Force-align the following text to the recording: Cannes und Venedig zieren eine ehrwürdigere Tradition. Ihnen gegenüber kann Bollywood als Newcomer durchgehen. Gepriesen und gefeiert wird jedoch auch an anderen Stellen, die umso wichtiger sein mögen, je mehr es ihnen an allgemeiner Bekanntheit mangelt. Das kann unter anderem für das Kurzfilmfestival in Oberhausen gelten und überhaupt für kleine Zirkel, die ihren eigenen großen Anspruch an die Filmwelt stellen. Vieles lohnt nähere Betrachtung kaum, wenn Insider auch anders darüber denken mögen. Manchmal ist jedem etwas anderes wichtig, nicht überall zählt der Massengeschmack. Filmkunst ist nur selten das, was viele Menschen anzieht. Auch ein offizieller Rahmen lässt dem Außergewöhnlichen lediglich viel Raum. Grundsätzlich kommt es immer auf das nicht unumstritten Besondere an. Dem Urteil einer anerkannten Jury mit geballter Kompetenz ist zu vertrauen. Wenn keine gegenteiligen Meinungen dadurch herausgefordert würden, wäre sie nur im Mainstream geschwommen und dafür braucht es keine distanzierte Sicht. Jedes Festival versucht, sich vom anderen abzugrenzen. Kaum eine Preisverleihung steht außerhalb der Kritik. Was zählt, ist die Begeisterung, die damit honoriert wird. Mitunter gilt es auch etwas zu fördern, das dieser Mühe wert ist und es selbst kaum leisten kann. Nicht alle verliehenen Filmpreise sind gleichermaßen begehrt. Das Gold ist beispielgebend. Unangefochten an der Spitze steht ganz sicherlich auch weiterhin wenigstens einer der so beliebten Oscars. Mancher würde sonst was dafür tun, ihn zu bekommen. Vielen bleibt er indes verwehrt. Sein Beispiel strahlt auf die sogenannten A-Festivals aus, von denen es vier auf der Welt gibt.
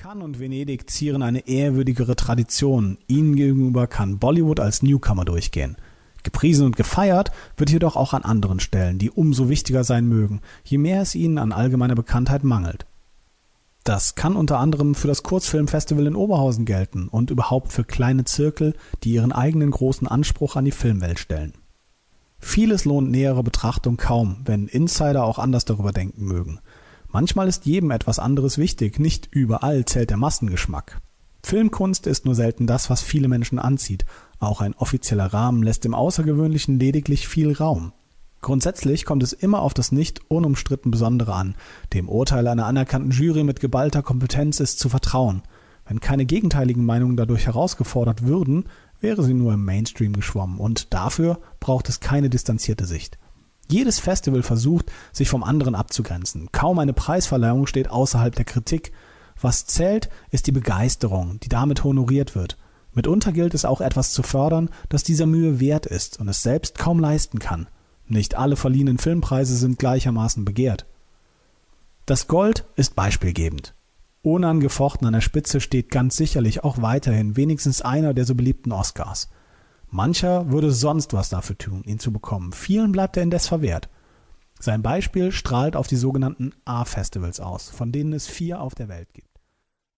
Cannes 0.00 0.24
und 0.24 0.40
Venedig 0.40 0.88
zieren 0.88 1.20
eine 1.20 1.46
ehrwürdigere 1.46 2.16
Tradition. 2.16 2.96
Ihnen 3.06 3.36
gegenüber 3.36 3.86
kann 3.86 4.18
Bollywood 4.18 4.58
als 4.58 4.82
Newcomer 4.82 5.26
durchgehen. 5.26 5.76
Gepriesen 6.22 6.64
und 6.64 6.74
gefeiert 6.74 7.32
wird 7.58 7.68
jedoch 7.68 7.96
auch 7.96 8.14
an 8.14 8.22
anderen 8.22 8.60
Stellen, 8.60 8.98
die 8.98 9.10
umso 9.10 9.50
wichtiger 9.50 9.84
sein 9.84 10.08
mögen, 10.08 10.40
je 10.64 10.78
mehr 10.78 11.02
es 11.02 11.14
ihnen 11.14 11.36
an 11.36 11.52
allgemeiner 11.52 11.96
Bekanntheit 11.96 12.44
mangelt. 12.44 12.86
Das 13.84 14.14
kann 14.14 14.36
unter 14.36 14.58
anderem 14.58 14.94
für 14.94 15.06
das 15.06 15.22
Kurzfilmfestival 15.22 16.06
in 16.06 16.16
Oberhausen 16.16 16.64
gelten 16.64 17.06
und 17.08 17.30
überhaupt 17.30 17.70
für 17.70 17.84
kleine 17.84 18.24
Zirkel, 18.24 18.72
die 19.04 19.12
ihren 19.12 19.32
eigenen 19.32 19.70
großen 19.70 20.08
Anspruch 20.08 20.56
an 20.56 20.64
die 20.64 20.70
Filmwelt 20.70 21.18
stellen. 21.18 21.52
Vieles 22.38 22.86
lohnt 22.86 23.10
nähere 23.10 23.42
Betrachtung 23.42 23.98
kaum, 23.98 24.38
wenn 24.46 24.66
Insider 24.66 25.24
auch 25.24 25.38
anders 25.38 25.66
darüber 25.66 25.92
denken 25.92 26.24
mögen. 26.24 26.60
Manchmal 27.12 27.48
ist 27.48 27.66
jedem 27.66 27.90
etwas 27.90 28.18
anderes 28.18 28.56
wichtig, 28.56 29.00
nicht 29.00 29.28
überall 29.32 29.84
zählt 29.84 30.10
der 30.10 30.16
Massengeschmack. 30.16 31.00
Filmkunst 31.42 32.06
ist 32.06 32.24
nur 32.24 32.34
selten 32.34 32.66
das, 32.66 32.90
was 32.90 33.02
viele 33.02 33.26
Menschen 33.26 33.58
anzieht. 33.58 34.04
Auch 34.38 34.60
ein 34.60 34.74
offizieller 34.74 35.32
Rahmen 35.32 35.62
lässt 35.62 35.84
dem 35.84 35.94
Außergewöhnlichen 35.94 36.78
lediglich 36.78 37.26
viel 37.26 37.52
Raum. 37.52 37.92
Grundsätzlich 38.42 39.04
kommt 39.04 39.22
es 39.22 39.32
immer 39.32 39.60
auf 39.60 39.74
das 39.74 39.92
nicht 39.92 40.20
unumstritten 40.30 40.90
Besondere 40.90 41.34
an. 41.34 41.56
Dem 41.92 42.08
Urteil 42.08 42.46
einer 42.46 42.66
anerkannten 42.66 43.10
Jury 43.10 43.42
mit 43.44 43.60
geballter 43.60 44.02
Kompetenz 44.02 44.60
ist 44.60 44.78
zu 44.78 44.88
vertrauen. 44.88 45.42
Wenn 45.86 46.00
keine 46.00 46.24
gegenteiligen 46.24 46.84
Meinungen 46.84 47.16
dadurch 47.16 47.46
herausgefordert 47.46 48.22
würden, 48.24 48.64
wäre 49.00 49.24
sie 49.24 49.34
nur 49.34 49.52
im 49.54 49.64
Mainstream 49.64 50.12
geschwommen 50.12 50.58
und 50.58 50.94
dafür 50.94 51.40
braucht 51.58 51.88
es 51.88 52.00
keine 52.00 52.30
distanzierte 52.30 52.86
Sicht. 52.86 53.18
Jedes 53.70 54.00
Festival 54.00 54.42
versucht, 54.42 54.90
sich 55.12 55.28
vom 55.28 55.44
anderen 55.44 55.74
abzugrenzen. 55.74 56.48
Kaum 56.52 56.78
eine 56.78 56.92
Preisverleihung 56.92 57.66
steht 57.66 57.88
außerhalb 57.88 58.34
der 58.34 58.44
Kritik. 58.44 58.92
Was 59.40 59.66
zählt, 59.66 60.10
ist 60.30 60.46
die 60.46 60.52
Begeisterung, 60.52 61.38
die 61.40 61.48
damit 61.48 61.84
honoriert 61.84 62.34
wird. 62.34 62.58
Mitunter 62.92 63.32
gilt 63.32 63.54
es 63.54 63.64
auch 63.64 63.80
etwas 63.80 64.12
zu 64.12 64.22
fördern, 64.22 64.70
das 64.88 65.04
dieser 65.04 65.26
Mühe 65.26 65.60
wert 65.60 65.86
ist 65.86 66.18
und 66.18 66.28
es 66.28 66.42
selbst 66.42 66.78
kaum 66.78 66.98
leisten 66.98 67.38
kann. 67.38 67.68
Nicht 68.08 68.34
alle 68.34 68.56
verliehenen 68.56 68.98
Filmpreise 68.98 69.56
sind 69.56 69.78
gleichermaßen 69.78 70.44
begehrt. 70.44 70.86
Das 72.06 72.26
Gold 72.26 72.64
ist 72.74 72.96
beispielgebend. 72.96 73.74
Unangefochten 74.22 75.06
an 75.06 75.12
der 75.12 75.20
Spitze 75.20 75.60
steht 75.60 75.90
ganz 75.90 76.16
sicherlich 76.16 76.64
auch 76.64 76.82
weiterhin 76.82 77.36
wenigstens 77.36 77.82
einer 77.82 78.12
der 78.12 78.24
so 78.24 78.34
beliebten 78.34 78.72
Oscars. 78.72 79.28
Mancher 79.90 80.50
würde 80.50 80.70
sonst 80.70 81.12
was 81.12 81.28
dafür 81.30 81.58
tun, 81.58 81.82
ihn 81.84 81.98
zu 81.98 82.12
bekommen. 82.12 82.52
Vielen 82.52 82.92
bleibt 82.92 83.16
er 83.16 83.24
indes 83.24 83.48
verwehrt. 83.48 83.88
Sein 84.60 84.82
Beispiel 84.82 85.32
strahlt 85.32 85.74
auf 85.74 85.86
die 85.86 85.96
sogenannten 85.96 86.52
A-Festivals 86.64 87.40
aus, 87.40 87.70
von 87.70 87.92
denen 87.92 88.12
es 88.12 88.28
vier 88.28 88.60
auf 88.60 88.74
der 88.74 88.88
Welt 88.88 89.12
gibt. 89.14 89.29